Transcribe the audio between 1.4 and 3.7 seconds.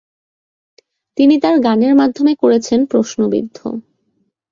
তার গানের মাধ্যমে করেছেন প্রশ্নবিদ্ধ।